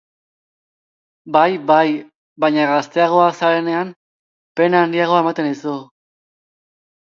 [1.35, 1.83] Bai, bai,
[2.45, 3.95] baina gazteagoa zarenean
[4.63, 5.79] pena handiagoa ematen dizu.